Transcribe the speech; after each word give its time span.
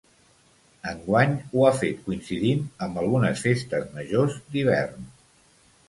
Enguany 0.91 1.35
ho 1.51 1.67
ha 1.67 1.73
fet 1.81 2.01
coincidint 2.07 2.65
amb 2.87 2.99
algunes 3.05 3.47
festes 3.49 3.89
majors 4.01 4.43
d’hivern. 4.53 5.11